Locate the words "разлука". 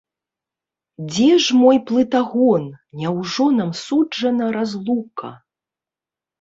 4.59-5.29